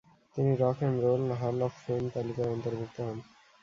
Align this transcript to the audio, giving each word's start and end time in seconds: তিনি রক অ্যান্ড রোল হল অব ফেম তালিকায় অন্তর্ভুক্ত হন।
তিনি 0.35 0.51
রক 0.55 0.77
অ্যান্ড 0.79 0.97
রোল 1.05 1.23
হল 1.41 1.57
অব 1.61 1.73
ফেম 1.83 2.03
তালিকায় 2.13 2.53
অন্তর্ভুক্ত 2.55 2.97
হন। 3.01 3.17